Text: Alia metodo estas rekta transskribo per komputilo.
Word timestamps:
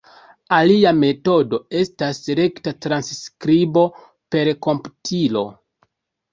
Alia 0.59 0.93
metodo 1.01 1.59
estas 1.81 2.23
rekta 2.41 2.75
transskribo 2.87 3.87
per 4.37 4.53
komputilo. 4.71 5.49